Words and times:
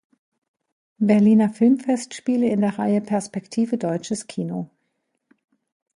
Berliner 0.97 1.51
Filmfestspiele 1.51 2.47
in 2.49 2.61
der 2.61 2.79
Reihe 2.79 3.01
„Perspektive 3.01 3.77
Deutsches 3.77 4.25
Kino“. 4.25 4.67